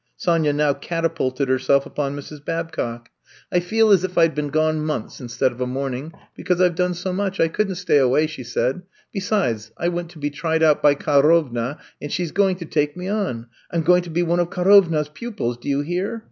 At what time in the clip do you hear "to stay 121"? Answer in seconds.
3.61-3.61